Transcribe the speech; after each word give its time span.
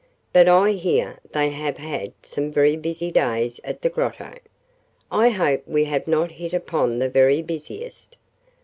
But 0.33 0.47
I 0.47 0.71
hear 0.71 1.19
they 1.31 1.51
have 1.51 1.77
had 1.77 2.13
some 2.23 2.51
very 2.51 2.75
busy 2.75 3.11
days 3.11 3.59
at 3.63 3.83
the 3.83 3.89
Grotto. 3.89 4.33
I 5.11 5.29
hope 5.29 5.61
we 5.67 5.85
have 5.85 6.07
not 6.07 6.31
hit 6.31 6.55
upon 6.55 6.97
the 6.97 7.07
very 7.07 7.43
busiest. 7.43 8.17